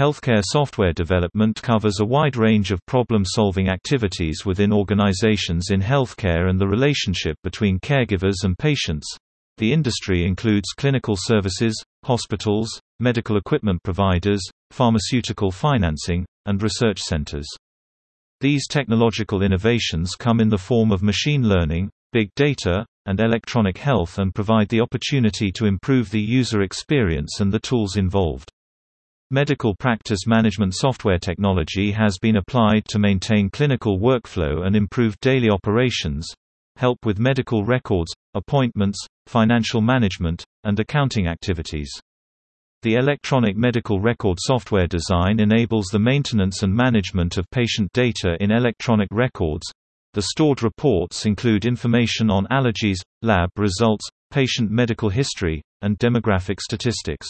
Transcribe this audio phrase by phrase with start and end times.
[0.00, 6.58] Healthcare software development covers a wide range of problem-solving activities within organizations in healthcare and
[6.58, 9.06] the relationship between caregivers and patients.
[9.58, 14.40] The industry includes clinical services, hospitals, medical equipment providers,
[14.70, 17.46] pharmaceutical financing, and research centers.
[18.40, 24.18] These technological innovations come in the form of machine learning, big data, and electronic health
[24.18, 28.50] and provide the opportunity to improve the user experience and the tools involved.
[29.32, 35.48] Medical practice management software technology has been applied to maintain clinical workflow and improve daily
[35.48, 36.26] operations,
[36.74, 38.98] help with medical records, appointments,
[39.28, 41.92] financial management, and accounting activities.
[42.82, 48.50] The electronic medical record software design enables the maintenance and management of patient data in
[48.50, 49.64] electronic records.
[50.12, 57.28] The stored reports include information on allergies, lab results, patient medical history, and demographic statistics.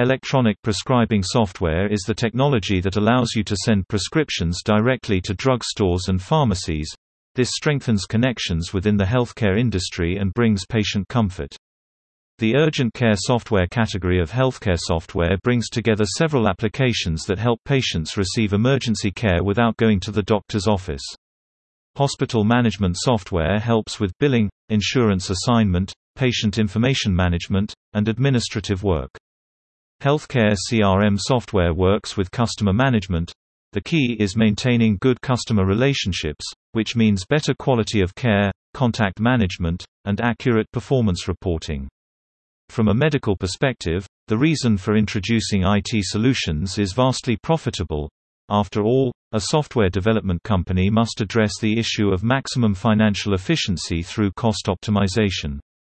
[0.00, 6.06] Electronic prescribing software is the technology that allows you to send prescriptions directly to drugstores
[6.06, 6.88] and pharmacies.
[7.34, 11.52] This strengthens connections within the healthcare industry and brings patient comfort.
[12.38, 18.16] The urgent care software category of healthcare software brings together several applications that help patients
[18.16, 21.02] receive emergency care without going to the doctor's office.
[21.96, 29.10] Hospital management software helps with billing, insurance assignment, patient information management, and administrative work.
[30.00, 33.32] Healthcare CRM software works with customer management.
[33.72, 39.84] The key is maintaining good customer relationships, which means better quality of care, contact management,
[40.04, 41.88] and accurate performance reporting.
[42.68, 48.08] From a medical perspective, the reason for introducing IT solutions is vastly profitable.
[48.48, 54.30] After all, a software development company must address the issue of maximum financial efficiency through
[54.36, 55.58] cost optimization.